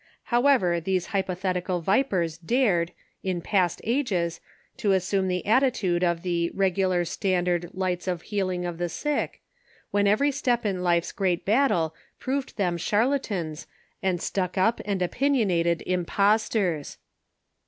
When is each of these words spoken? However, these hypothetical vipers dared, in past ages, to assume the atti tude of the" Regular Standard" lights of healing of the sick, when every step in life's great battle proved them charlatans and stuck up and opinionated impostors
However, 0.33 0.79
these 0.79 1.05
hypothetical 1.13 1.79
vipers 1.79 2.39
dared, 2.39 2.91
in 3.21 3.39
past 3.39 3.79
ages, 3.83 4.41
to 4.77 4.93
assume 4.93 5.27
the 5.27 5.43
atti 5.45 5.71
tude 5.71 6.03
of 6.03 6.23
the" 6.23 6.49
Regular 6.55 7.05
Standard" 7.05 7.69
lights 7.75 8.07
of 8.07 8.23
healing 8.23 8.65
of 8.65 8.79
the 8.79 8.89
sick, 8.89 9.43
when 9.91 10.07
every 10.07 10.31
step 10.31 10.65
in 10.65 10.81
life's 10.81 11.11
great 11.11 11.45
battle 11.45 11.93
proved 12.19 12.57
them 12.57 12.77
charlatans 12.77 13.67
and 14.01 14.19
stuck 14.19 14.57
up 14.57 14.81
and 14.85 15.03
opinionated 15.03 15.83
impostors 15.85 16.97